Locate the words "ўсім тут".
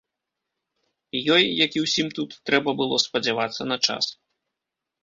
1.85-2.35